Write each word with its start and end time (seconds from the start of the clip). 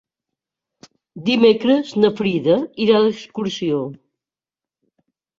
Dimecres 1.25 1.91
na 2.03 2.09
Frida 2.19 2.55
irà 2.85 2.95
d'excursió. 3.03 3.83